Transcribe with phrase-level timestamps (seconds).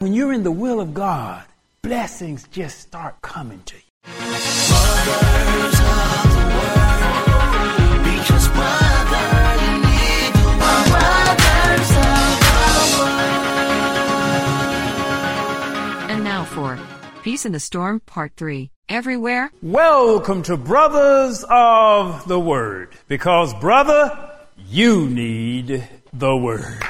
[0.00, 1.44] When you're in the will of God,
[1.82, 3.82] blessings just start coming to you.
[16.08, 16.78] And now for
[17.22, 18.70] Peace in the Storm, Part 3.
[18.88, 22.88] Everywhere, Welcome to Brothers of the Word.
[23.06, 24.30] Because, brother,
[24.66, 26.82] you need the Word.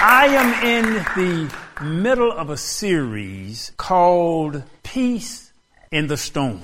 [0.00, 5.50] I am in the middle of a series called Peace
[5.90, 6.60] in the Storm.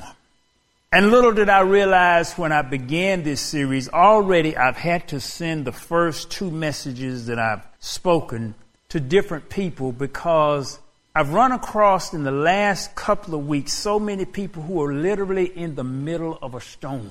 [0.93, 5.65] And little did I realize when I began this series, already I've had to send
[5.65, 8.55] the first two messages that I've spoken
[8.91, 10.79] to different people because
[11.13, 15.47] I've run across in the last couple of weeks so many people who are literally
[15.47, 17.11] in the middle of a storm.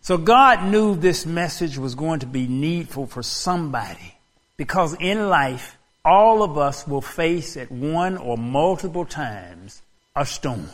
[0.00, 4.14] So God knew this message was going to be needful for somebody
[4.56, 9.82] because in life, all of us will face at one or multiple times
[10.16, 10.68] a storm.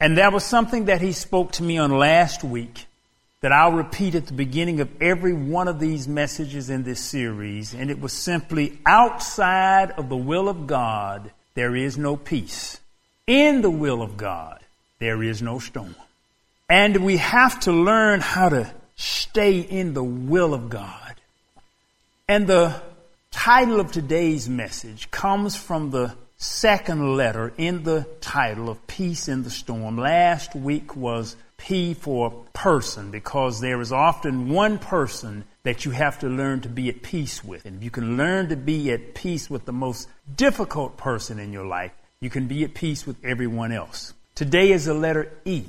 [0.00, 2.86] And that was something that he spoke to me on last week
[3.40, 7.74] that I'll repeat at the beginning of every one of these messages in this series.
[7.74, 12.80] And it was simply outside of the will of God, there is no peace.
[13.26, 14.60] In the will of God,
[14.98, 15.94] there is no storm.
[16.68, 21.14] And we have to learn how to stay in the will of God.
[22.28, 22.80] And the
[23.40, 29.44] title of today's message comes from the second letter in the title of Peace in
[29.44, 29.96] the Storm.
[29.96, 36.18] Last week was P for person because there is often one person that you have
[36.18, 37.64] to learn to be at peace with.
[37.64, 41.50] And if you can learn to be at peace with the most difficult person in
[41.50, 41.92] your life.
[42.20, 44.12] You can be at peace with everyone else.
[44.34, 45.64] Today is the letter E.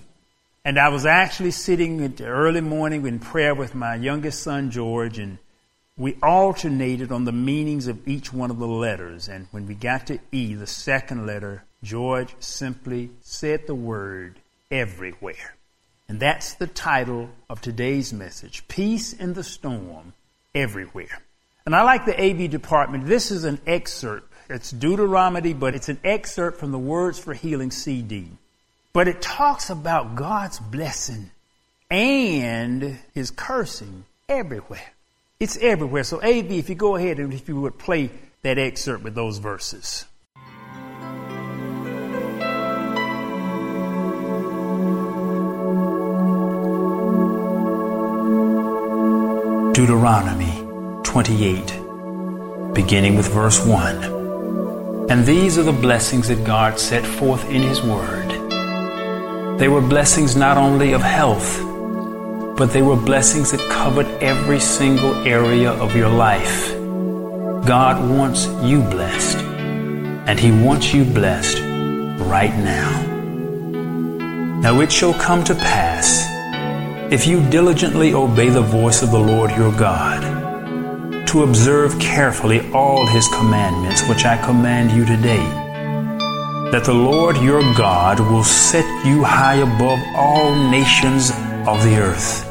[0.66, 4.72] And I was actually sitting in the early morning in prayer with my youngest son,
[4.72, 5.38] George, and
[5.98, 9.28] we alternated on the meanings of each one of the letters.
[9.28, 15.56] And when we got to E, the second letter, George simply said the word everywhere.
[16.08, 20.14] And that's the title of today's message Peace in the Storm
[20.54, 21.22] Everywhere.
[21.66, 23.06] And I like the AV department.
[23.06, 24.32] This is an excerpt.
[24.50, 28.28] It's Deuteronomy, but it's an excerpt from the Words for Healing CD.
[28.92, 31.32] But it talks about God's blessing
[31.90, 34.92] and his cursing everywhere.
[35.42, 36.04] It's everywhere.
[36.04, 38.12] So, AV, if you go ahead and if you would play
[38.44, 40.06] that excerpt with those verses.
[49.74, 50.62] Deuteronomy
[51.02, 55.10] 28, beginning with verse 1.
[55.10, 58.30] And these are the blessings that God set forth in His Word.
[59.60, 61.71] They were blessings not only of health,
[62.62, 66.70] but they were blessings that covered every single area of your life.
[67.66, 69.40] God wants you blessed,
[70.28, 71.58] and He wants you blessed
[72.20, 72.92] right now.
[74.62, 76.28] Now it shall come to pass,
[77.12, 80.22] if you diligently obey the voice of the Lord your God,
[81.30, 85.44] to observe carefully all His commandments which I command you today,
[86.70, 91.32] that the Lord your God will set you high above all nations
[91.66, 92.51] of the earth.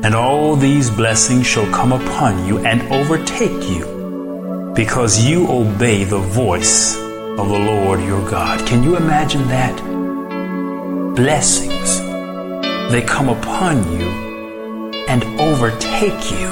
[0.00, 6.20] And all these blessings shall come upon you and overtake you, because you obey the
[6.20, 8.64] voice of the Lord your God.
[8.64, 9.76] Can you imagine that?
[11.16, 11.98] Blessings.
[12.92, 14.08] They come upon you
[15.08, 16.48] and overtake you.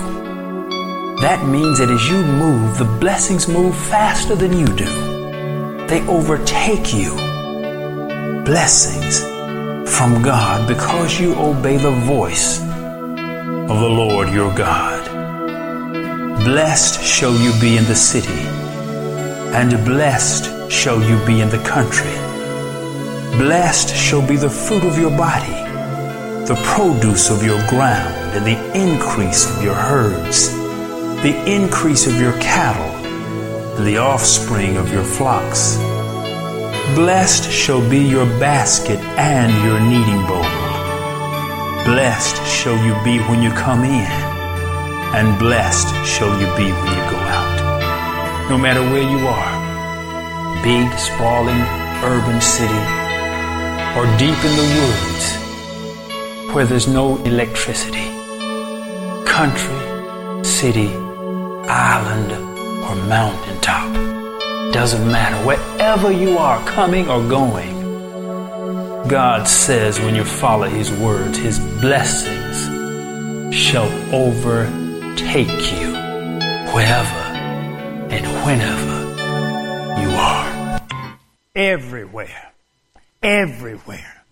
[1.21, 5.87] That means that as you move, the blessings move faster than you do.
[5.87, 7.15] They overtake you.
[8.45, 9.21] Blessings
[9.97, 12.66] from God because you obey the voice
[13.69, 15.05] of the Lord your God.
[16.45, 18.47] Blessed shall you be in the city,
[19.59, 22.15] and blessed shall you be in the country.
[23.39, 25.59] Blessed shall be the fruit of your body,
[26.47, 30.53] the produce of your ground, and the increase of your herds,
[31.23, 32.95] the increase of your cattle,
[33.77, 35.77] and the offspring of your flocks.
[36.95, 40.66] Blessed shall be your basket and your kneading bowl.
[41.87, 44.11] Blessed shall you be when you come in,
[45.15, 48.49] and blessed shall you be when you go out.
[48.51, 51.63] No matter where you are, big, sprawling,
[52.03, 52.83] urban city,
[53.97, 58.09] or deep in the woods where there's no electricity,
[59.25, 60.93] country, city,
[61.69, 62.33] island,
[62.83, 63.95] or mountaintop.
[64.73, 65.37] Doesn't matter.
[65.47, 67.76] Wherever you are, coming or going,
[69.09, 75.93] God says when you follow His words, His blessings shall overtake you
[76.75, 77.21] wherever
[78.11, 80.81] and whenever you are.
[81.55, 82.53] Everywhere.
[83.23, 84.25] Everywhere.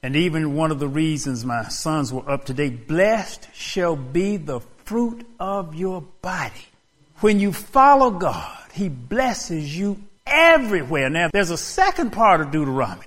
[0.00, 4.60] And even one of the reasons my sons were up today, blessed shall be the
[4.84, 6.66] fruit of your body.
[7.18, 11.10] When you follow God, He blesses you everywhere.
[11.10, 13.06] Now, there's a second part of Deuteronomy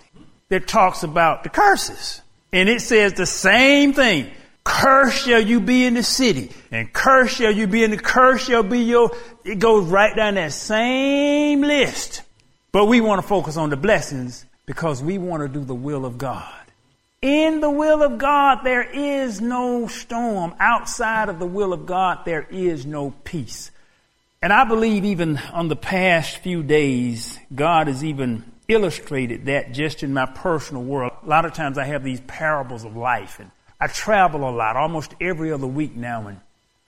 [0.49, 2.21] that talks about the curses.
[2.51, 4.29] And it says the same thing.
[4.63, 8.45] Curse shall you be in the city, and curse shall you be in the curse
[8.45, 9.11] shall be your,
[9.43, 12.21] it goes right down that same list.
[12.71, 16.05] But we want to focus on the blessings because we want to do the will
[16.05, 16.53] of God.
[17.21, 20.55] In the will of God, there is no storm.
[20.59, 23.69] Outside of the will of God, there is no peace.
[24.41, 30.03] And I believe even on the past few days, God has even illustrated that just
[30.03, 31.11] in my personal world.
[31.23, 34.75] A lot of times I have these parables of life and I travel a lot,
[34.75, 36.27] almost every other week now.
[36.27, 36.39] And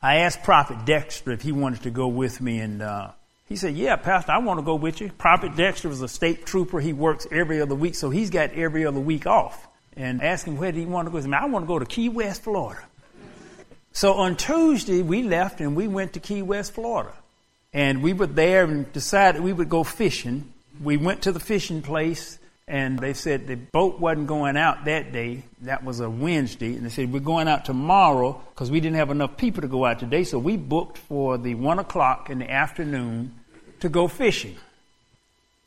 [0.02, 3.12] I asked Prophet Dexter if he wanted to go with me and, uh,
[3.48, 5.12] he said, yeah, Pastor, I want to go with you.
[5.12, 6.80] Prophet Dexter was a state trooper.
[6.80, 9.68] He works every other week, so he's got every other week off.
[9.96, 11.18] And asked him where did he want to go.
[11.18, 12.82] He said, I want to go to Key West, Florida.
[13.94, 17.14] So on Tuesday, we left and we went to Key West, Florida.
[17.72, 20.52] And we were there and decided we would go fishing
[20.82, 25.12] we went to the fishing place and they said the boat wasn't going out that
[25.14, 25.44] day.
[25.62, 26.76] That was a Wednesday.
[26.76, 29.86] And they said, we're going out tomorrow because we didn't have enough people to go
[29.86, 30.24] out today.
[30.24, 33.36] So we booked for the one o'clock in the afternoon
[33.82, 34.56] to go fishing.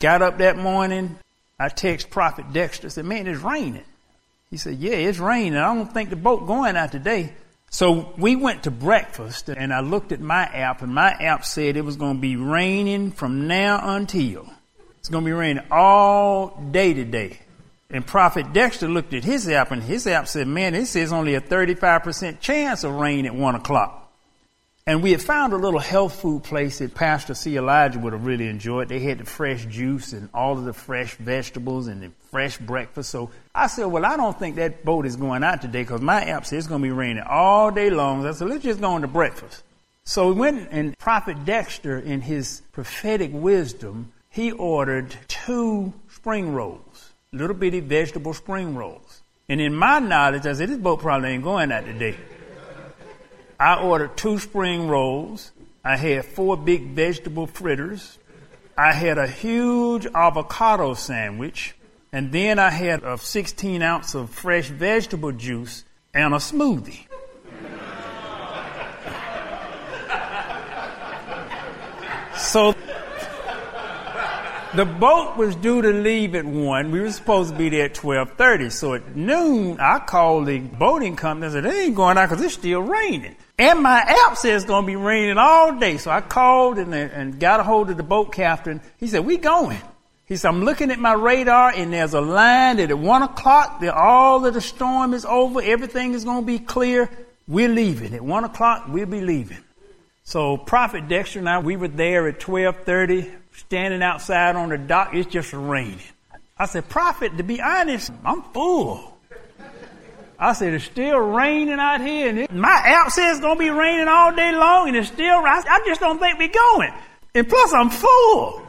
[0.00, 1.18] Got up that morning.
[1.60, 3.84] I text Prophet Dexter, said, man, it's raining.
[4.50, 5.56] He said, yeah, it's raining.
[5.56, 7.32] I don't think the boat going out today.
[7.70, 11.76] So we went to breakfast and I looked at my app and my app said
[11.76, 14.48] it was going to be raining from now until.
[15.08, 17.38] It's going to be raining all day today.
[17.88, 21.34] And Prophet Dexter looked at his app and his app said, man, it says only
[21.34, 24.12] a 35% chance of rain at one o'clock.
[24.86, 27.56] And we had found a little health food place that Pastor C.
[27.56, 28.90] Elijah would have really enjoyed.
[28.90, 33.08] They had the fresh juice and all of the fresh vegetables and the fresh breakfast.
[33.08, 36.22] So I said, well, I don't think that boat is going out today because my
[36.22, 38.26] app says it's going to be raining all day long.
[38.26, 39.62] I said, let's just go into breakfast.
[40.04, 47.12] So we went and Prophet Dexter in his prophetic wisdom he ordered two spring rolls,
[47.32, 49.22] little bitty vegetable spring rolls.
[49.48, 52.14] And in my knowledge, I said, this boat probably ain't going out today.
[53.58, 55.50] I ordered two spring rolls.
[55.84, 58.16] I had four big vegetable fritters.
[58.76, 61.74] I had a huge avocado sandwich.
[62.12, 65.84] And then I had a 16 ounce of fresh vegetable juice
[66.14, 67.08] and a smoothie.
[72.38, 72.76] so
[74.74, 76.90] the boat was due to leave at 1.
[76.90, 78.70] We were supposed to be there at 12.30.
[78.70, 82.44] So at noon, I called the boating company and said, they ain't going out because
[82.44, 83.36] it's still raining.
[83.58, 85.96] And my app says it's going to be raining all day.
[85.96, 88.80] So I called and, and got a hold of the boat captain.
[88.98, 89.80] He said, we going.
[90.26, 93.80] He said, I'm looking at my radar and there's a line that at 1 o'clock,
[93.80, 95.62] that all of the storm is over.
[95.62, 97.10] Everything is going to be clear.
[97.46, 98.14] We're leaving.
[98.14, 99.64] At 1 o'clock, we'll be leaving.
[100.24, 105.14] So Prophet Dexter and I, we were there at 1230 standing outside on the dock.
[105.14, 106.00] It's just raining.
[106.56, 109.16] I said, Prophet, to be honest, I'm full.
[110.38, 112.28] I said, it's still raining out here.
[112.28, 115.08] And it, my app says it's going to be raining all day long and it's
[115.08, 116.92] still, I, I just don't think we're going.
[117.34, 118.62] And plus I'm full.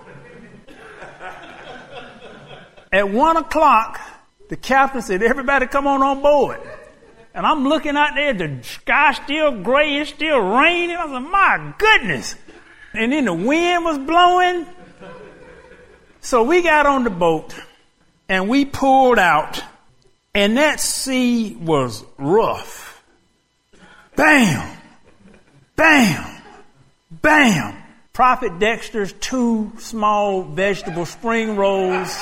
[2.92, 4.00] At one o'clock,
[4.50, 6.60] the captain said, everybody come on on board.
[7.36, 10.98] And I'm looking out there, the sky's still gray, it's still raining.
[10.98, 12.36] I said, my goodness.
[12.94, 14.66] And then the wind was blowing.
[16.30, 17.56] So we got on the boat
[18.28, 19.64] and we pulled out
[20.36, 23.04] and that sea was rough.
[24.16, 24.78] Bam!
[25.76, 26.42] Bam!
[27.10, 27.84] Bam!
[28.14, 32.16] Prophet Dexter's two small vegetable spring rolls.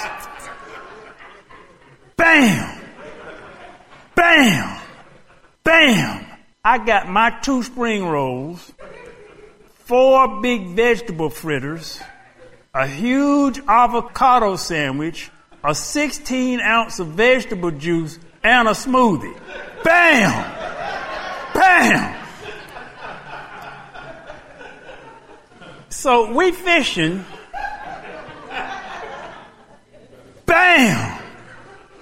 [2.15, 2.79] Bam!
[4.15, 4.81] Bam!
[5.65, 6.25] Bam!
[6.63, 8.71] I got my two spring rolls,
[9.83, 11.99] four big vegetable fritters,
[12.77, 15.31] a huge avocado sandwich,
[15.63, 19.35] a 16 ounce of vegetable juice, and a smoothie.
[19.83, 20.31] Bam!
[21.55, 22.23] Bam!
[25.89, 27.25] So we fishing.
[30.45, 31.23] Bam!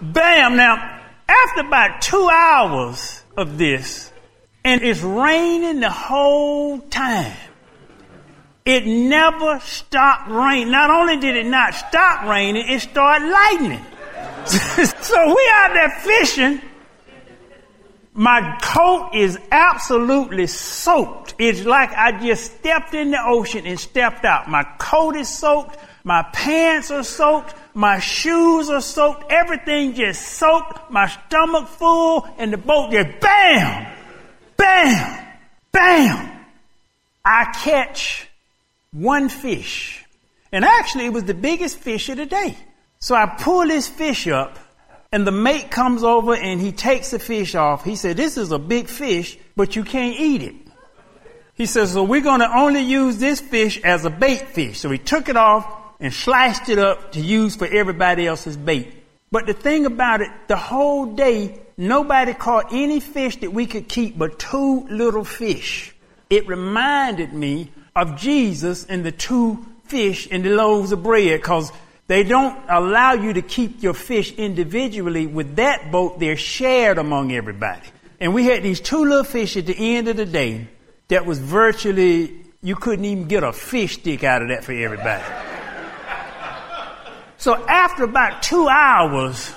[0.01, 0.57] Bam!
[0.57, 4.11] Now, after about two hours of this,
[4.65, 7.37] and it's raining the whole time.
[8.65, 10.71] It never stopped raining.
[10.71, 13.85] Not only did it not stop raining, it started lightning.
[14.47, 16.61] so we out there fishing.
[18.13, 21.35] My coat is absolutely soaked.
[21.37, 24.49] It's like I just stepped in the ocean and stepped out.
[24.49, 25.77] My coat is soaked.
[26.03, 27.53] My pants are soaked.
[27.75, 29.31] My shoes are soaked.
[29.31, 30.89] Everything just soaked.
[30.89, 33.93] My stomach full and the boat just bam,
[34.57, 35.27] bam,
[35.71, 36.31] bam.
[37.23, 38.27] I catch
[38.95, 40.05] one fish.
[40.51, 42.57] And actually it was the biggest fish of the day.
[42.99, 44.57] So I pull this fish up
[45.11, 47.83] and the mate comes over and he takes the fish off.
[47.83, 50.55] He said, this is a big fish, but you can't eat it.
[51.55, 54.79] He says, so we're going to only use this fish as a bait fish.
[54.79, 55.65] So he took it off
[55.99, 58.93] and sliced it up to use for everybody else's bait.
[59.31, 63.89] But the thing about it, the whole day, nobody caught any fish that we could
[63.89, 65.95] keep but two little fish.
[66.29, 71.71] It reminded me of Jesus and the two fish and the loaves of bread because
[72.07, 75.27] they don't allow you to keep your fish individually.
[75.27, 77.87] With that boat, they're shared among everybody.
[78.19, 80.67] And we had these two little fish at the end of the day
[81.07, 85.23] that was virtually, you couldn't even get a fish stick out of that for everybody.
[87.37, 89.53] so after about two hours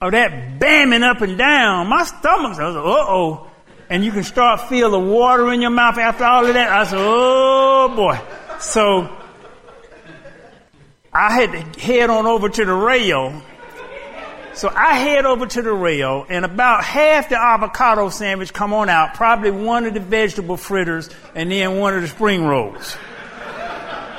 [0.00, 3.49] of that bamming up and down, my stomach was, uh oh.
[3.90, 6.70] And you can start feel the water in your mouth after all of that.
[6.70, 8.18] I said, oh boy.
[8.60, 9.16] So
[11.12, 13.42] I had to head on over to the rail.
[14.54, 18.88] So I head over to the rail and about half the avocado sandwich come on
[18.88, 22.96] out, probably one of the vegetable fritters and then one of the spring rolls.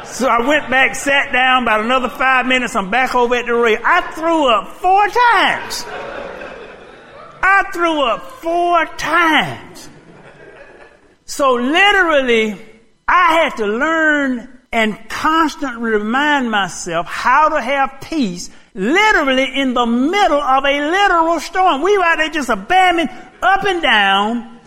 [0.05, 3.53] So I went back, sat down, about another five minutes, I'm back over at the
[3.53, 3.79] rail.
[3.85, 5.85] I threw up four times.
[7.43, 9.89] I threw up four times.
[11.25, 12.57] So literally,
[13.07, 19.85] I had to learn and constantly remind myself how to have peace literally in the
[19.85, 21.81] middle of a literal storm.
[21.81, 23.09] We were out there just a bamming
[23.41, 24.59] up and down,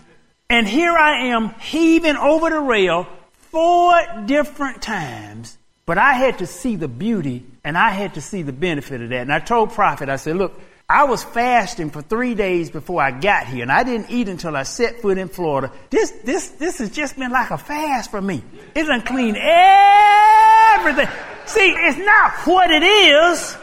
[0.49, 3.07] and here I am heaving over the rail
[3.51, 5.57] four different times.
[5.85, 9.09] But I had to see the beauty and I had to see the benefit of
[9.09, 9.21] that.
[9.21, 13.09] And I told Prophet, I said, look, I was fasting for three days before I
[13.09, 15.71] got here, and I didn't eat until I set foot in Florida.
[15.89, 18.43] This, this, this has just been like a fast for me.
[18.75, 21.07] It's unclean everything.
[21.47, 23.57] See, it's not what it is.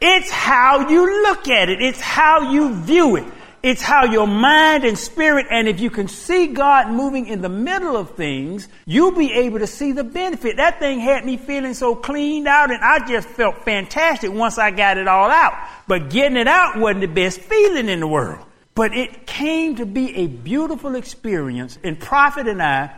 [0.00, 1.80] It's how you look at it.
[1.80, 3.24] It's how you view it.
[3.62, 7.48] It's how your mind and spirit, and if you can see God moving in the
[7.48, 10.58] middle of things, you'll be able to see the benefit.
[10.58, 14.70] That thing had me feeling so cleaned out, and I just felt fantastic once I
[14.70, 15.54] got it all out.
[15.88, 18.44] But getting it out wasn't the best feeling in the world.
[18.76, 22.92] But it came to be a beautiful experience, and Prophet and I,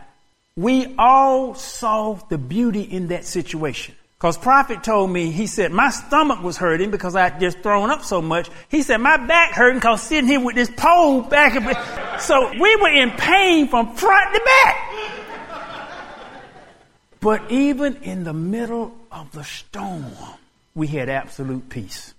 [0.55, 3.95] we all saw the beauty in that situation.
[4.21, 7.89] Because prophet told me, he said, my stomach was hurting because I had just thrown
[7.89, 8.51] up so much.
[8.69, 11.57] He said, my back hurting because sitting here with this pole back.
[12.21, 14.77] So we were in pain from front to back.
[17.19, 20.05] But even in the middle of the storm,
[20.75, 22.13] we had absolute peace.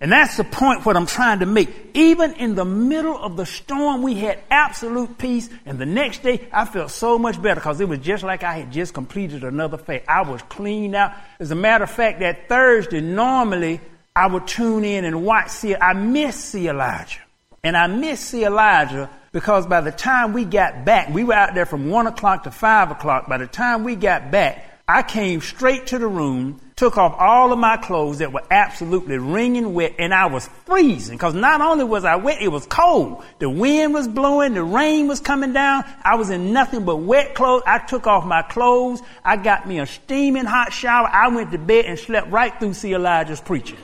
[0.00, 1.68] And that's the point what I'm trying to make.
[1.94, 5.48] Even in the middle of the storm, we had absolute peace.
[5.66, 8.58] And the next day, I felt so much better because it was just like I
[8.58, 10.04] had just completed another fast.
[10.08, 11.14] I was cleaned out.
[11.40, 13.80] As a matter of fact, that Thursday, normally
[14.14, 16.68] I would tune in and watch see, I miss C.
[16.68, 17.20] Elijah.
[17.64, 18.44] And I miss C.
[18.44, 22.44] Elijah because by the time we got back, we were out there from one o'clock
[22.44, 23.28] to five o'clock.
[23.28, 27.52] By the time we got back, I came straight to the room, took off all
[27.52, 31.84] of my clothes that were absolutely wringing wet, and I was freezing because not only
[31.84, 33.22] was I wet, it was cold.
[33.38, 35.84] The wind was blowing, the rain was coming down.
[36.02, 37.64] I was in nothing but wet clothes.
[37.66, 39.02] I took off my clothes.
[39.22, 41.06] I got me a steaming hot shower.
[41.06, 42.94] I went to bed and slept right through C.
[42.94, 43.78] Elijah's preaching.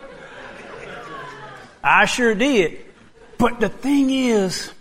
[1.82, 2.78] I sure did.
[3.36, 4.72] But the thing is,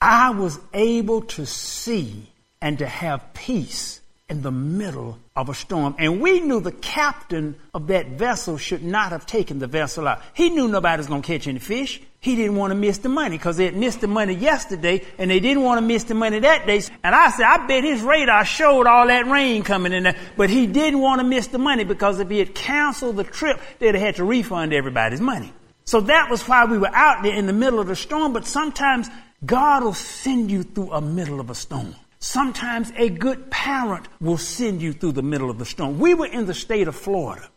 [0.00, 2.26] I was able to see
[2.62, 5.94] and to have peace in the middle of a storm.
[5.98, 10.20] And we knew the captain of that vessel should not have taken the vessel out.
[10.34, 12.02] He knew nobody was going to catch any fish.
[12.18, 15.30] He didn't want to miss the money because they had missed the money yesterday and
[15.30, 16.82] they didn't want to miss the money that day.
[17.04, 20.50] And I said, I bet his radar showed all that rain coming in there, but
[20.50, 23.94] he didn't want to miss the money because if he had canceled the trip, they'd
[23.94, 25.52] have had to refund everybody's money.
[25.84, 28.44] So that was why we were out there in the middle of the storm, but
[28.44, 29.08] sometimes
[29.46, 31.94] God will send you through a middle of a storm.
[32.20, 35.98] Sometimes a good parent will send you through the middle of the storm.
[35.98, 37.48] We were in the state of Florida.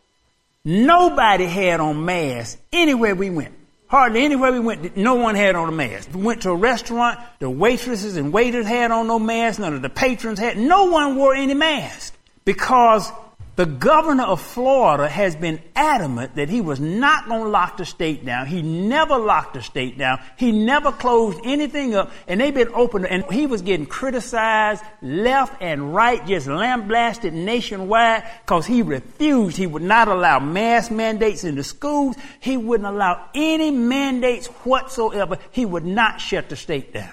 [0.64, 3.54] Nobody had on masks anywhere we went.
[3.88, 6.14] Hardly anywhere we went, no one had on a mask.
[6.14, 9.82] We went to a restaurant, the waitresses and waiters had on no masks, none of
[9.82, 12.14] the patrons had, no one wore any mask.
[12.44, 13.10] Because
[13.54, 17.84] The governor of Florida has been adamant that he was not going to lock the
[17.84, 18.46] state down.
[18.46, 20.20] He never locked the state down.
[20.38, 22.10] He never closed anything up.
[22.26, 23.04] And they've been open.
[23.04, 29.58] And he was getting criticized left and right, just lambasted nationwide because he refused.
[29.58, 32.16] He would not allow mass mandates in the schools.
[32.40, 35.36] He wouldn't allow any mandates whatsoever.
[35.50, 37.12] He would not shut the state down.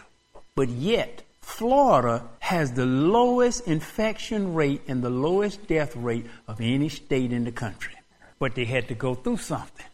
[0.56, 6.90] But yet, Florida has the lowest infection rate and the lowest death rate of any
[6.90, 7.96] state in the country.
[8.38, 9.86] But they had to go through something.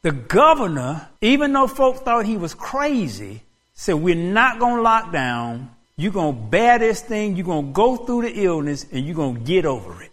[0.00, 3.42] The governor, even though folks thought he was crazy,
[3.74, 5.70] said, We're not going to lock down.
[5.96, 7.36] You're going to bear this thing.
[7.36, 10.10] You're going to go through the illness and you're going to get over it.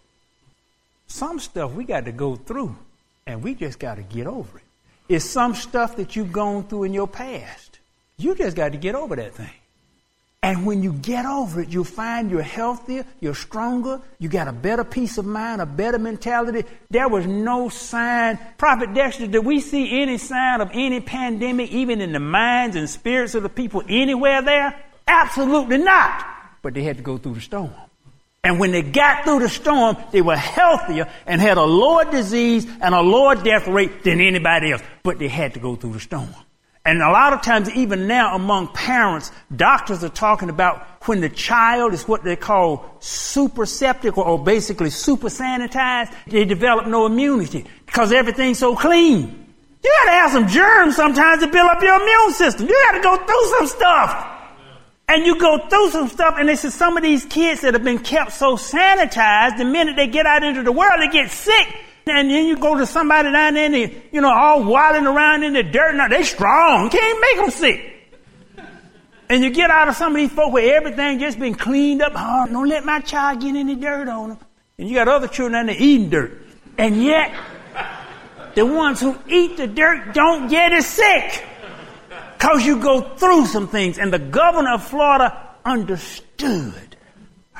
[1.06, 2.76] Some stuff we got to go through
[3.26, 4.64] and we just got to get over it.
[5.08, 7.80] It's some stuff that you've gone through in your past.
[8.18, 9.50] You just got to get over that thing.
[10.44, 14.52] And when you get over it, you'll find you're healthier, you're stronger, you got a
[14.52, 16.68] better peace of mind, a better mentality.
[16.90, 18.40] There was no sign.
[18.58, 22.90] Prophet Dexter, did we see any sign of any pandemic, even in the minds and
[22.90, 24.84] spirits of the people anywhere there?
[25.06, 26.26] Absolutely not.
[26.60, 27.72] But they had to go through the storm.
[28.42, 32.66] And when they got through the storm, they were healthier and had a lower disease
[32.80, 34.82] and a lower death rate than anybody else.
[35.04, 36.34] But they had to go through the storm.
[36.84, 41.28] And a lot of times, even now among parents, doctors are talking about when the
[41.28, 47.66] child is what they call super septic or, basically super sanitized, they develop no immunity
[47.86, 49.38] because everything's so clean.
[49.84, 52.66] You gotta have some germs sometimes to build up your immune system.
[52.66, 54.28] You gotta go through some stuff.
[55.08, 57.84] And you go through some stuff, and this is some of these kids that have
[57.84, 61.66] been kept so sanitized, the minute they get out into the world, they get sick
[62.06, 65.44] and then you go to somebody down there and they, you know, all wilding around
[65.44, 65.94] in the dirt.
[65.94, 66.90] Now they strong.
[66.90, 67.88] Can't make them sick.
[69.28, 72.12] And you get out of some of these folk where everything just been cleaned up.
[72.14, 74.38] Oh, don't let my child get any dirt on them.
[74.78, 76.42] And you got other children down there eating dirt.
[76.76, 77.34] And yet,
[78.54, 81.44] the ones who eat the dirt don't get as sick.
[82.38, 83.98] Cause you go through some things.
[83.98, 86.91] And the governor of Florida understood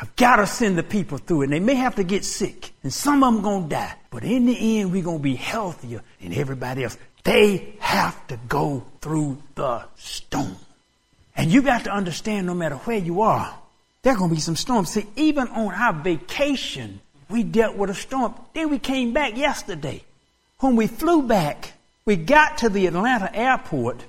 [0.03, 1.45] I've got to send the people through it.
[1.45, 3.95] And they may have to get sick, and some of them going to die.
[4.11, 6.99] But in the end, we're going to be healthier than everybody else.
[7.23, 10.57] They have to go through the storm.
[11.37, 13.57] And you got to understand no matter where you are,
[14.03, 14.91] there are going to be some storms.
[14.91, 17.01] See, even on our vacation,
[17.31, 18.35] we dealt with a storm.
[18.55, 20.03] Then we came back yesterday.
[20.59, 21.75] When we flew back,
[22.05, 24.03] we got to the Atlanta airport.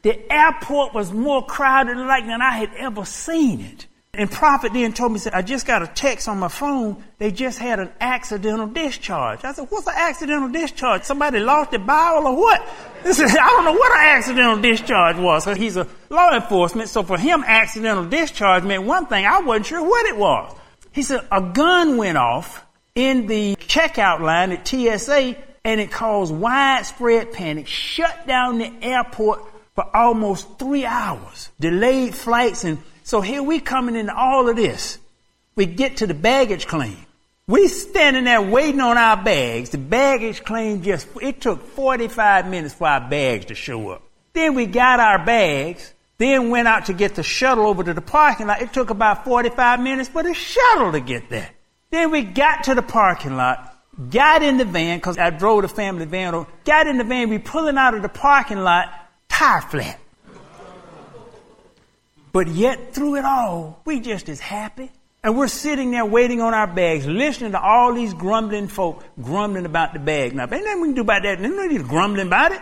[0.00, 3.86] The airport was more crowded like than I had ever seen it.
[4.18, 7.04] And Prophet then told me, said, I just got a text on my phone.
[7.18, 9.44] They just had an accidental discharge.
[9.44, 11.04] I said, what's an accidental discharge?
[11.04, 12.66] Somebody lost their bowel or what?
[13.02, 15.44] He said, I don't know what an accidental discharge was.
[15.44, 16.88] So he's a law enforcement.
[16.88, 19.26] So for him, accidental discharge meant one thing.
[19.26, 20.56] I wasn't sure what it was.
[20.92, 26.34] He said, a gun went off in the checkout line at TSA and it caused
[26.34, 29.42] widespread panic, shut down the airport
[29.74, 34.98] for almost three hours, delayed flights and so here we coming into all of this.
[35.54, 36.96] We get to the baggage claim.
[37.46, 39.70] We standing there waiting on our bags.
[39.70, 44.02] The baggage claim just, it took 45 minutes for our bags to show up.
[44.32, 48.00] Then we got our bags, then went out to get the shuttle over to the
[48.00, 48.60] parking lot.
[48.60, 51.50] It took about 45 minutes for the shuttle to get there.
[51.92, 53.72] Then we got to the parking lot,
[54.10, 57.38] got in the van, cause I drove the family van, got in the van, we
[57.38, 58.92] pulling out of the parking lot,
[59.28, 60.00] tire flat.
[62.36, 64.90] But yet, through it all, we just as happy.
[65.24, 69.64] And we're sitting there waiting on our bags, listening to all these grumbling folk grumbling
[69.64, 70.34] about the bag.
[70.34, 71.40] Now, ain't nothing we can do about that.
[71.40, 72.60] Ain't nobody grumbling about it.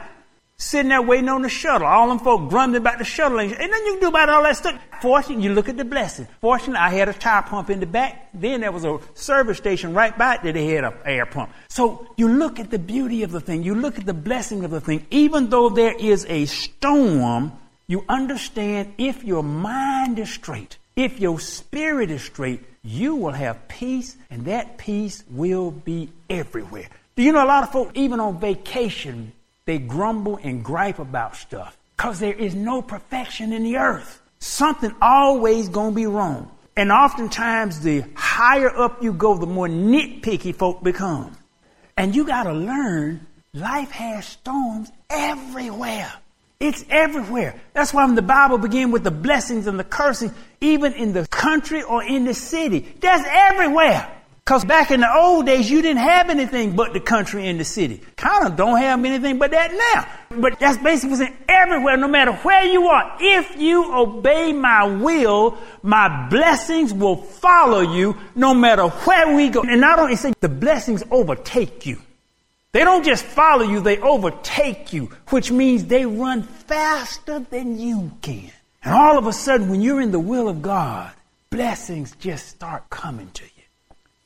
[0.59, 1.89] Sitting there waiting on the shuttle.
[1.89, 3.41] All them folk grumbling about the shuttle.
[3.41, 4.81] Ain't nothing you can do about all that stuff.
[5.03, 6.29] Fortunately, you look at the blessing.
[6.41, 8.29] Fortunately, I had a tire pump in the back.
[8.33, 11.51] Then there was a service station right by it that they had an air pump.
[11.67, 13.65] So you look at the beauty of the thing.
[13.65, 15.05] You look at the blessing of the thing.
[15.11, 21.39] Even though there is a storm, you understand if your mind is straight, if your
[21.41, 26.89] spirit is straight, you will have peace, and that peace will be everywhere.
[27.17, 29.33] Do you know a lot of folks, even on vacation,
[29.65, 34.21] they grumble and gripe about stuff because there is no perfection in the earth.
[34.39, 36.51] Something always gonna be wrong.
[36.77, 41.37] And oftentimes, the higher up you go, the more nitpicky folk become.
[41.97, 46.13] And you gotta learn life has storms everywhere.
[46.65, 47.61] It's everywhere.
[47.75, 51.83] That's why the Bible begins with the blessings and the cursing, even in the country
[51.83, 54.11] or in the city, that's everywhere.
[54.39, 57.65] Because back in the old days, you didn't have anything but the country and the
[57.65, 58.01] city.
[58.17, 60.41] Kind of don't have anything but that now.
[60.41, 63.15] But that's basically saying everywhere, no matter where you are.
[63.21, 69.61] If you obey my will, my blessings will follow you no matter where we go.
[69.63, 72.01] And not only say the blessings overtake you.
[72.75, 78.11] They don't just follow you, they overtake you, which means they run faster than you
[78.21, 78.51] can.
[78.83, 81.13] And all of a sudden, when you're in the will of God,
[81.51, 83.63] blessings just start coming to you.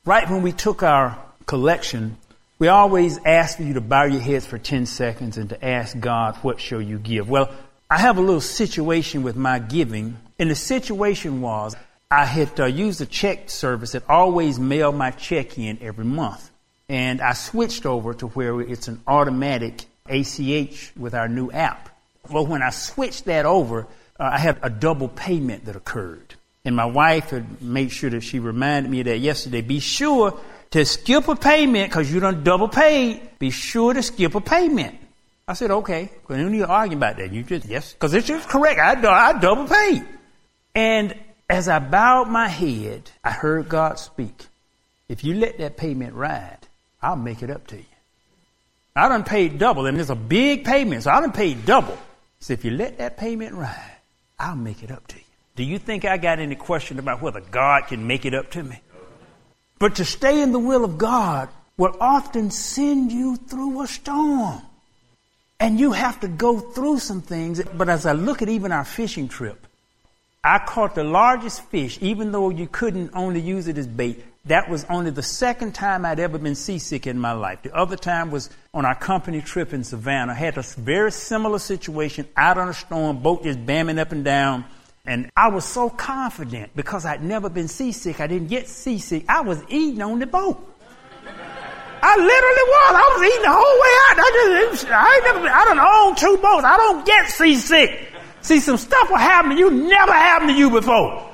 [0.03, 2.17] Right when we took our collection,
[2.57, 5.99] we always ask for you to bow your heads for 10 seconds and to ask
[5.99, 7.29] God, what shall you give?
[7.29, 7.53] Well,
[7.87, 10.17] I have a little situation with my giving.
[10.39, 11.75] And the situation was
[12.09, 16.48] I had uh, used a check service that always mailed my check in every month.
[16.89, 21.89] And I switched over to where it's an automatic ACH with our new app.
[22.29, 23.87] Well, when I switched that over,
[24.19, 26.33] uh, I had a double payment that occurred.
[26.65, 29.61] And my wife had made sure that she reminded me of that yesterday.
[29.61, 30.39] Be sure
[30.71, 33.37] to skip a payment because you done double paid.
[33.39, 34.97] Be sure to skip a payment.
[35.47, 36.11] I said, okay.
[36.27, 37.31] We don't need to argue about that.
[37.31, 38.79] You just, yes, because it's just correct.
[38.79, 40.05] I, I double paid.
[40.75, 41.15] And
[41.49, 44.45] as I bowed my head, I heard God speak.
[45.07, 46.58] If you let that payment ride,
[47.01, 47.85] I'll make it up to you.
[48.95, 51.97] I done paid double, and it's a big payment, so I done paid double.
[52.39, 53.97] So if you let that payment ride,
[54.37, 55.23] I'll make it up to you.
[55.55, 58.63] Do you think I got any question about whether God can make it up to
[58.63, 58.81] me?
[59.77, 64.61] But to stay in the will of God will often send you through a storm.
[65.59, 67.61] And you have to go through some things.
[67.61, 69.67] But as I look at even our fishing trip,
[70.43, 74.23] I caught the largest fish, even though you couldn't only use it as bait.
[74.49, 77.61] That was only the second time I'd ever been seasick in my life.
[77.61, 80.31] The other time was on our company trip in Savannah.
[80.31, 84.25] I had a very similar situation out on a storm, boat just bamming up and
[84.25, 84.65] down.
[85.05, 88.19] And I was so confident because I'd never been seasick.
[88.19, 89.25] I didn't get seasick.
[89.29, 90.57] I was eating on the boat.
[92.01, 92.95] I literally was.
[92.95, 94.17] I was eating the whole way out.
[94.17, 96.65] I just, I ain't never been, I don't own two boats.
[96.65, 98.13] I don't get seasick.
[98.41, 101.28] See, some stuff will happen to you never happened to you before.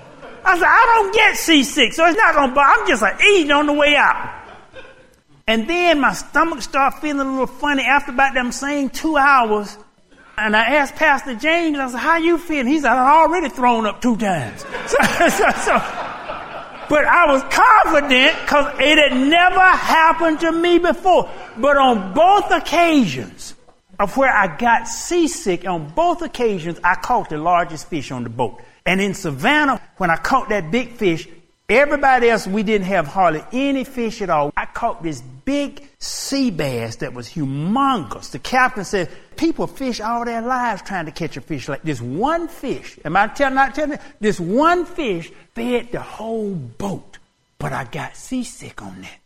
[0.46, 2.82] I said, I don't get seasick, so it's not gonna bother.
[2.82, 4.44] I'm just like eating on the way out.
[5.48, 9.78] And then my stomach started feeling a little funny after about them same two hours.
[10.38, 12.68] And I asked Pastor James, I said, how you feeling?
[12.68, 14.66] He said, I've already thrown up two times.
[14.88, 16.06] So, so, so,
[16.90, 21.30] but I was confident because it had never happened to me before.
[21.58, 23.56] But on both occasions
[24.00, 28.30] of where I got seasick, on both occasions, I caught the largest fish on the
[28.30, 28.62] boat.
[28.86, 31.28] And in Savannah, when I caught that big fish,
[31.68, 34.54] everybody else, we didn't have hardly any fish at all.
[34.56, 38.32] I caught this big sea bass that was humongous.
[38.32, 42.02] The captain said, people fish all their lives trying to catch a fish like this
[42.02, 43.00] one fish.
[43.04, 43.98] Am I tell, not telling you?
[44.20, 47.18] This one fish fed the whole boat.
[47.58, 49.25] But I got seasick on that.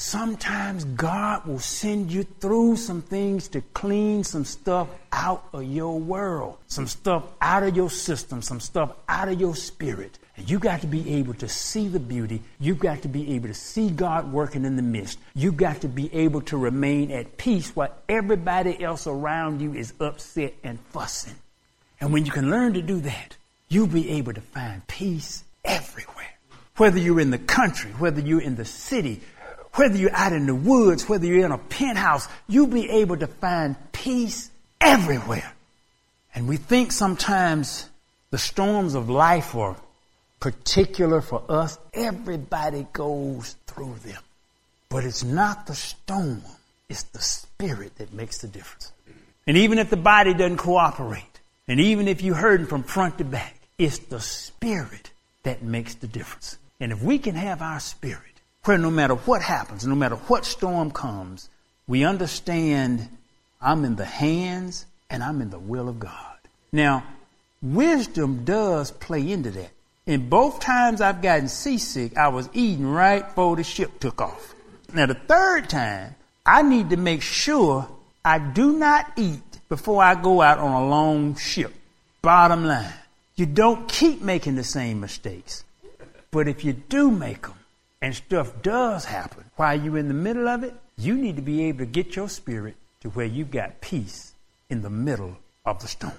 [0.00, 6.00] Sometimes God will send you through some things to clean some stuff out of your
[6.00, 10.18] world, some stuff out of your system, some stuff out of your spirit.
[10.38, 12.40] And you got to be able to see the beauty.
[12.58, 15.18] You've got to be able to see God working in the midst.
[15.34, 19.92] You've got to be able to remain at peace while everybody else around you is
[20.00, 21.36] upset and fussing.
[22.00, 23.36] And when you can learn to do that,
[23.68, 26.38] you'll be able to find peace everywhere.
[26.78, 29.20] Whether you're in the country, whether you're in the city,
[29.74, 33.26] whether you're out in the woods, whether you're in a penthouse, you'll be able to
[33.26, 35.52] find peace everywhere.
[36.34, 37.88] And we think sometimes
[38.30, 39.76] the storms of life are
[40.40, 41.78] particular for us.
[41.92, 44.22] Everybody goes through them.
[44.88, 46.42] But it's not the storm,
[46.88, 48.92] it's the spirit that makes the difference.
[49.46, 53.24] And even if the body doesn't cooperate, and even if you're hurting from front to
[53.24, 55.10] back, it's the spirit
[55.44, 56.58] that makes the difference.
[56.80, 58.29] And if we can have our spirit,
[58.64, 61.48] where no matter what happens, no matter what storm comes,
[61.86, 63.08] we understand
[63.60, 66.36] I'm in the hands and I'm in the will of God.
[66.72, 67.04] Now,
[67.62, 69.70] wisdom does play into that.
[70.06, 74.54] In both times I've gotten seasick, I was eating right before the ship took off.
[74.92, 77.88] Now, the third time, I need to make sure
[78.24, 81.72] I do not eat before I go out on a long ship.
[82.22, 82.92] Bottom line,
[83.36, 85.64] you don't keep making the same mistakes.
[86.30, 87.54] But if you do make them,
[88.02, 91.64] and stuff does happen while you're in the middle of it, you need to be
[91.64, 94.34] able to get your spirit to where you've got peace
[94.68, 96.12] in the middle of the storm.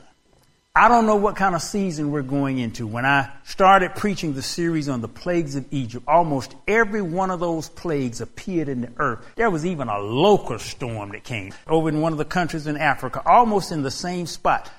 [0.73, 2.87] I don't know what kind of season we're going into.
[2.87, 7.41] When I started preaching the series on the plagues of Egypt, almost every one of
[7.41, 9.19] those plagues appeared in the earth.
[9.35, 12.77] There was even a locust storm that came over in one of the countries in
[12.77, 14.71] Africa, almost in the same spot.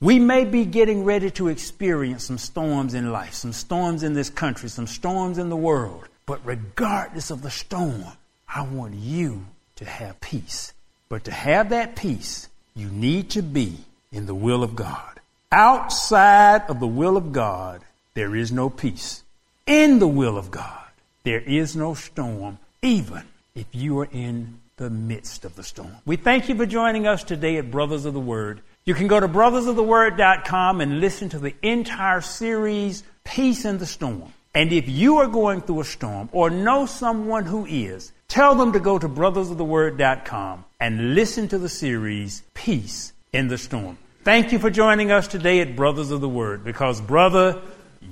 [0.00, 4.28] We may be getting ready to experience some storms in life, some storms in this
[4.28, 6.08] country, some storms in the world.
[6.28, 8.04] But regardless of the storm,
[8.46, 10.74] I want you to have peace.
[11.08, 13.78] But to have that peace, you need to be
[14.12, 15.20] in the will of God.
[15.50, 17.80] Outside of the will of God,
[18.12, 19.22] there is no peace.
[19.66, 20.84] In the will of God,
[21.24, 23.22] there is no storm, even
[23.54, 25.96] if you are in the midst of the storm.
[26.04, 28.60] We thank you for joining us today at Brothers of the Word.
[28.84, 34.34] You can go to brothersoftheword.com and listen to the entire series, Peace in the Storm.
[34.54, 38.72] And if you are going through a storm or know someone who is, tell them
[38.72, 43.98] to go to brothersoftheword.com and listen to the series, Peace in the Storm.
[44.24, 47.60] Thank you for joining us today at Brothers of the Word because, brother,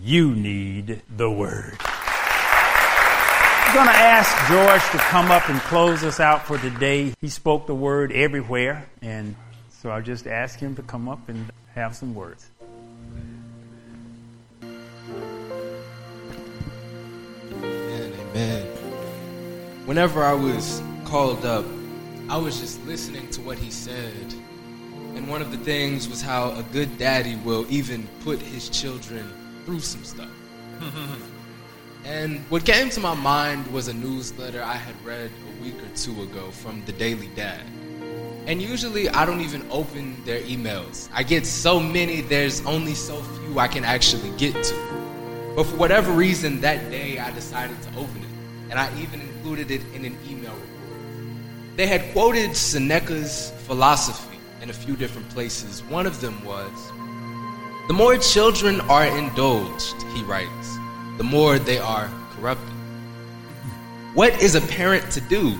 [0.02, 1.76] you need the Word.
[3.68, 7.12] I'm going to ask George to come up and close us out for today.
[7.20, 9.34] He spoke the Word everywhere, and
[9.68, 12.48] so I'll just ask him to come up and have some words.
[19.86, 21.64] Whenever I was called up,
[22.28, 24.34] I was just listening to what he said.
[25.14, 29.32] And one of the things was how a good daddy will even put his children
[29.64, 30.28] through some stuff.
[32.04, 35.96] and what came to my mind was a newsletter I had read a week or
[35.96, 37.62] two ago from the Daily Dad.
[38.46, 41.08] And usually I don't even open their emails.
[41.14, 45.05] I get so many, there's only so few I can actually get to.
[45.56, 48.70] But for whatever reason, that day I decided to open it.
[48.70, 51.76] And I even included it in an email report.
[51.76, 55.82] They had quoted Seneca's philosophy in a few different places.
[55.84, 56.70] One of them was
[57.88, 60.78] The more children are indulged, he writes,
[61.16, 62.74] the more they are corrupted.
[64.14, 65.56] What is a parent to do?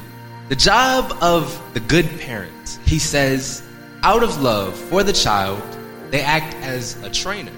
[0.48, 3.62] The job of the good parent, he says,
[4.02, 5.62] out of love for the child,
[6.10, 7.52] they act as a trainer,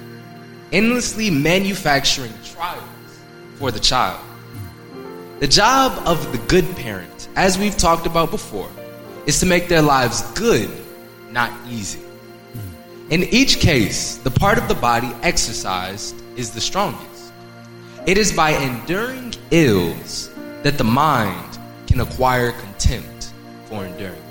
[0.72, 2.84] endlessly manufacturing trials
[3.56, 4.20] for the child.
[5.40, 8.70] The job of the good parent, as we've talked about before,
[9.26, 10.70] is to make their lives good,
[11.30, 12.00] not easy.
[13.10, 17.32] In each case, the part of the body exercised is the strongest.
[18.06, 20.30] It is by enduring ills
[20.62, 23.32] that the mind can acquire contempt
[23.66, 24.22] for enduring.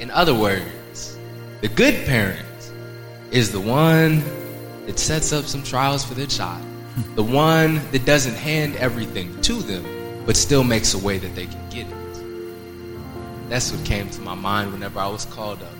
[0.00, 1.18] In other words,
[1.60, 2.72] the good parent
[3.30, 4.22] is the one
[4.86, 6.64] that sets up some trials for their child,
[7.14, 9.84] the one that doesn't hand everything to them,
[10.26, 13.48] but still makes a way that they can get it.
[13.48, 15.72] That's what came to my mind whenever I was called up.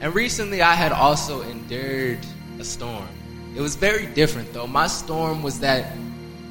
[0.00, 2.20] And recently I had also endured
[2.58, 3.08] a storm.
[3.56, 4.66] It was very different though.
[4.66, 5.92] My storm was that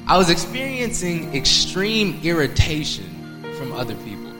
[0.06, 4.32] I was experiencing extreme irritation from other people.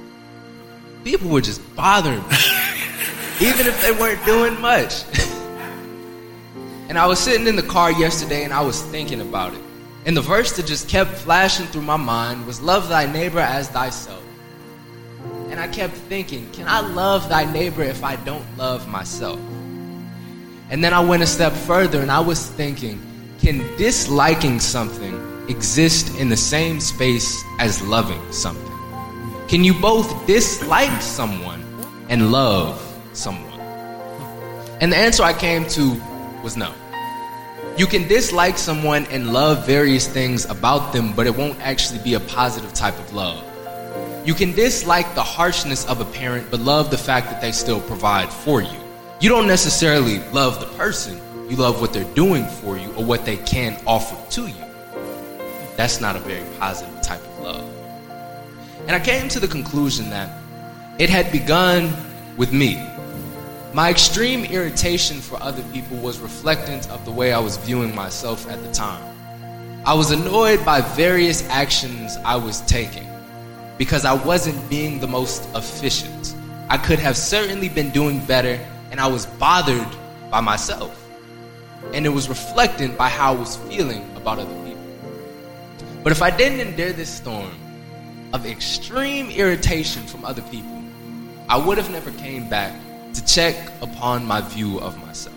[1.04, 2.36] People were just bothering me,
[3.40, 5.04] even if they weren't doing much.
[6.88, 9.60] and I was sitting in the car yesterday and I was thinking about it.
[10.06, 13.68] And the verse that just kept flashing through my mind was Love thy neighbor as
[13.68, 14.22] thyself.
[15.50, 19.38] And I kept thinking, can I love thy neighbor if I don't love myself?
[20.70, 23.00] And then I went a step further and I was thinking,
[23.38, 28.64] can disliking something exist in the same space as loving something?
[29.46, 31.64] Can you both dislike someone
[32.08, 32.80] and love
[33.12, 33.60] someone?
[34.80, 36.00] And the answer I came to
[36.48, 36.72] was no.
[37.76, 42.14] You can dislike someone and love various things about them, but it won't actually be
[42.14, 43.44] a positive type of love.
[44.26, 47.82] You can dislike the harshness of a parent, but love the fact that they still
[47.82, 48.80] provide for you.
[49.20, 53.26] You don't necessarily love the person, you love what they're doing for you or what
[53.26, 54.64] they can offer to you.
[55.76, 57.70] That's not a very positive type of love.
[58.86, 60.30] And I came to the conclusion that
[60.98, 61.92] it had begun
[62.38, 62.82] with me.
[63.78, 68.50] My extreme irritation for other people was reflectant of the way I was viewing myself
[68.50, 69.00] at the time.
[69.86, 73.06] I was annoyed by various actions I was taking
[73.76, 76.34] because I wasn't being the most efficient.
[76.68, 78.58] I could have certainly been doing better,
[78.90, 79.86] and I was bothered
[80.28, 81.00] by myself.
[81.94, 84.82] And it was reflected by how I was feeling about other people.
[86.02, 87.54] But if I didn't endure this storm
[88.32, 90.82] of extreme irritation from other people,
[91.48, 92.74] I would have never came back
[93.18, 95.34] to check upon my view of myself.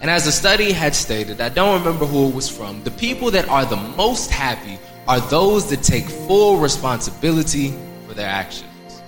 [0.00, 3.30] And as the study had stated, I don't remember who it was from, the people
[3.32, 7.74] that are the most happy are those that take full responsibility
[8.06, 9.02] for their actions.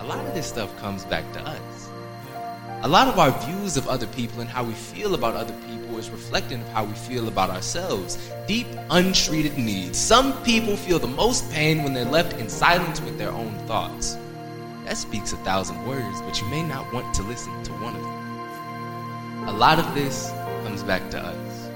[0.00, 1.90] A lot of this stuff comes back to us.
[2.82, 5.98] A lot of our views of other people and how we feel about other people
[5.98, 8.30] is reflecting of how we feel about ourselves.
[8.46, 9.98] Deep, untreated needs.
[9.98, 14.16] Some people feel the most pain when they're left in silence with their own thoughts.
[14.84, 18.02] That speaks a thousand words, but you may not want to listen to one of
[18.02, 19.48] them.
[19.48, 20.30] A lot of this
[20.62, 21.70] comes back to us.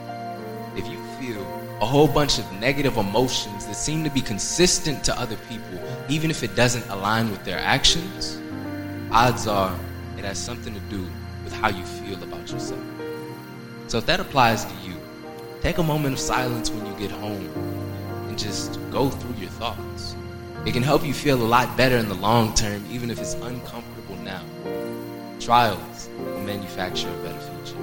[0.76, 1.42] If you feel
[1.80, 6.30] a whole bunch of negative emotions that seem to be consistent to other people, even
[6.30, 8.40] if it doesn't align with their actions,
[9.10, 9.74] odds are
[10.18, 11.06] it has something to do
[11.44, 12.82] with how you feel about yourself.
[13.86, 14.96] So if that applies to you,
[15.62, 17.48] take a moment of silence when you get home
[18.28, 20.14] and just go through your thoughts.
[20.68, 23.32] It can help you feel a lot better in the long term, even if it's
[23.32, 24.42] uncomfortable now.
[25.40, 27.78] Trials will manufacture a better future.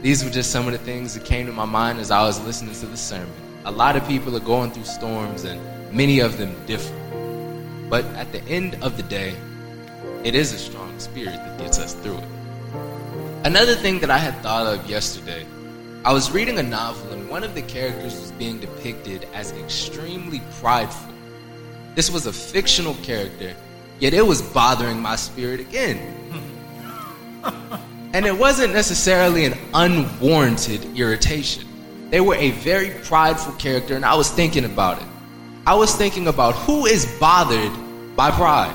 [0.00, 2.42] These were just some of the things that came to my mind as I was
[2.46, 3.34] listening to the sermon.
[3.66, 5.60] A lot of people are going through storms, and
[5.94, 6.94] many of them differ.
[7.90, 9.36] But at the end of the day,
[10.24, 12.28] it is a strong spirit that gets us through it.
[13.44, 15.44] Another thing that I had thought of yesterday,
[16.02, 20.40] I was reading a novel, and one of the characters was being depicted as extremely
[20.58, 21.11] prideful.
[21.94, 23.54] This was a fictional character,
[24.00, 25.98] yet it was bothering my spirit again.
[28.14, 31.66] and it wasn't necessarily an unwarranted irritation.
[32.10, 35.08] They were a very prideful character, and I was thinking about it.
[35.66, 37.72] I was thinking about who is bothered
[38.16, 38.74] by pride.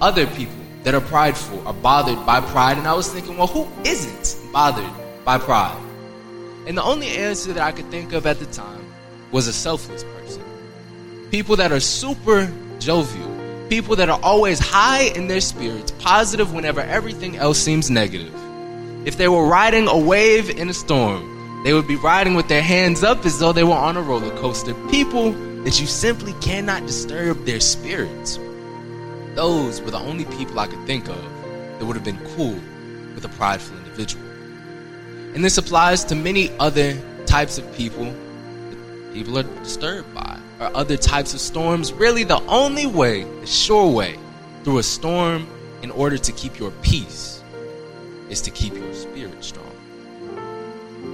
[0.00, 3.68] Other people that are prideful are bothered by pride, and I was thinking, well, who
[3.84, 4.90] isn't bothered
[5.24, 5.80] by pride?
[6.66, 8.84] And the only answer that I could think of at the time
[9.30, 10.19] was a selfless person.
[11.30, 16.80] People that are super jovial, people that are always high in their spirits, positive whenever
[16.80, 18.34] everything else seems negative.
[19.06, 22.62] If they were riding a wave in a storm, they would be riding with their
[22.62, 24.74] hands up as though they were on a roller coaster.
[24.90, 28.38] People that you simply cannot disturb their spirits.
[29.34, 31.22] Those were the only people I could think of
[31.78, 32.58] that would have been cool
[33.14, 34.24] with a prideful individual.
[35.34, 40.70] And this applies to many other types of people that people are disturbed by, or
[40.76, 41.92] other types of storms.
[41.92, 44.16] Really, the only way, the sure way,
[44.62, 45.46] through a storm
[45.82, 47.42] in order to keep your peace
[48.28, 49.66] is to keep your spirit strong.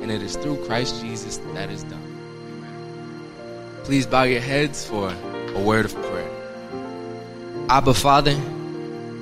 [0.02, 2.02] And it is through Christ Jesus that, is done.
[3.84, 5.14] Please bow your heads for
[5.54, 6.30] a word of prayer.
[7.68, 8.36] Abba, Father,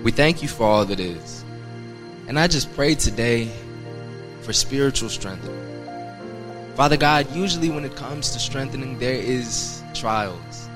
[0.03, 1.45] we thank you for all that is.
[2.27, 3.51] And I just pray today
[4.41, 5.61] for spiritual strengthening.
[6.75, 10.69] Father God, usually when it comes to strengthening, there is trials.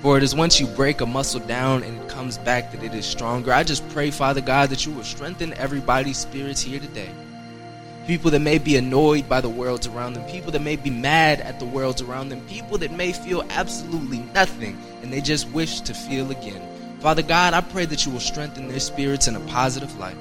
[0.00, 2.92] For it is once you break a muscle down and it comes back that it
[2.92, 3.52] is stronger.
[3.52, 7.10] I just pray, Father God, that you will strengthen everybody's spirits here today.
[8.08, 11.40] People that may be annoyed by the worlds around them, people that may be mad
[11.40, 15.80] at the worlds around them, people that may feel absolutely nothing and they just wish
[15.82, 16.62] to feel again.
[16.98, 20.16] Father God, I pray that you will strengthen their spirits in a positive light.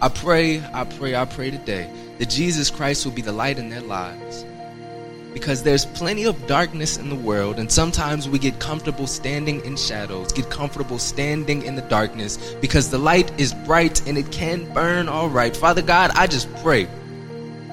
[0.00, 3.68] I pray, I pray, I pray today that Jesus Christ will be the light in
[3.68, 4.44] their lives.
[5.34, 9.76] Because there's plenty of darkness in the world, and sometimes we get comfortable standing in
[9.76, 14.72] shadows, get comfortable standing in the darkness, because the light is bright and it can
[14.72, 15.54] burn all right.
[15.56, 16.86] Father God, I just pray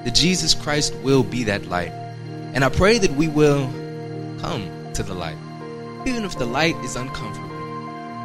[0.04, 1.92] that Jesus Christ will be that light.
[2.52, 3.70] And I pray that we will
[4.40, 5.38] come to the light,
[6.04, 7.48] even if the light is uncomfortable.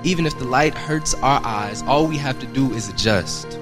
[0.03, 3.59] Even if the light hurts our eyes, all we have to do is adjust.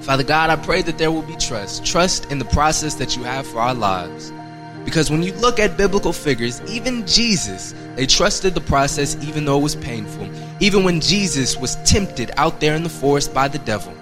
[0.00, 1.84] Father God, I pray that there will be trust.
[1.84, 4.32] Trust in the process that you have for our lives.
[4.84, 9.58] Because when you look at biblical figures, even Jesus, they trusted the process even though
[9.58, 10.28] it was painful.
[10.60, 13.94] Even when Jesus was tempted out there in the forest by the devil.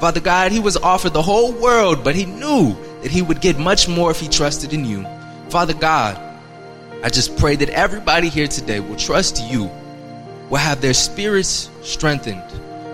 [0.00, 3.58] Father God, he was offered the whole world, but he knew that he would get
[3.58, 5.04] much more if he trusted in you.
[5.48, 6.16] Father God,
[7.02, 9.70] I just pray that everybody here today will trust you,
[10.50, 12.42] will have their spirits strengthened,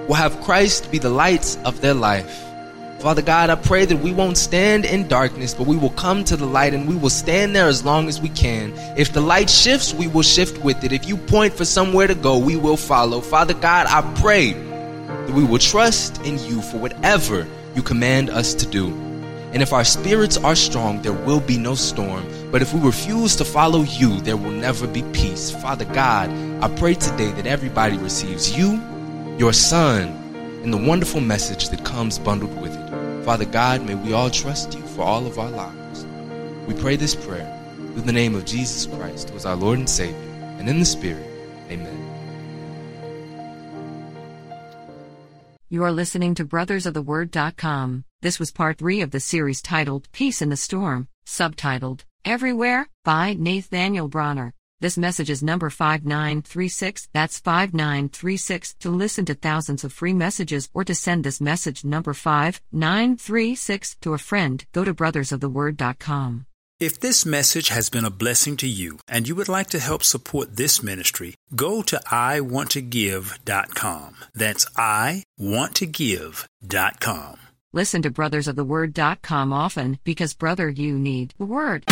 [0.07, 2.45] will have Christ be the light of their life.
[3.05, 6.39] Father God, I pray that we won't stand in darkness, but we will come to
[6.39, 8.73] the light and we will stand there as long as we can.
[8.97, 10.91] If the light shifts, we will shift with it.
[10.91, 13.21] If you point for somewhere to go, we will follow.
[13.21, 18.55] Father God, I pray that we will trust in you for whatever you command us
[18.55, 18.87] to do.
[19.53, 22.25] And if our spirits are strong, there will be no storm.
[22.51, 25.51] But if we refuse to follow you, there will never be peace.
[25.51, 26.31] Father God,
[26.65, 28.81] I pray today that everybody receives you,
[29.37, 30.05] your Son,
[30.63, 32.84] and the wonderful message that comes bundled with it.
[33.25, 36.05] Father God, may we all trust you for all of our lives.
[36.67, 37.51] We pray this prayer
[37.93, 40.19] through the name of Jesus Christ, who is our Lord and Savior,
[40.59, 41.27] and in the Spirit.
[41.71, 42.01] Amen.
[45.71, 48.05] You are listening to brothersoftheword.com.
[48.21, 53.35] This was part 3 of the series titled Peace in the Storm, subtitled Everywhere by
[53.39, 54.53] Nathaniel Bronner.
[54.81, 57.09] This message is number 5936.
[57.13, 58.75] That's 5936.
[58.81, 64.15] To listen to thousands of free messages or to send this message number 5936 to
[64.15, 66.47] a friend, go to brothersoftheword.com.
[66.81, 70.03] If this message has been a blessing to you and you would like to help
[70.03, 74.17] support this ministry, go to iwanttogive.com.
[74.35, 77.37] That's iwanttogive.com.
[77.73, 81.85] Listen to brothersoftheword.com often because, brother, you need the word.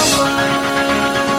[0.00, 1.29] Brothers of the Word.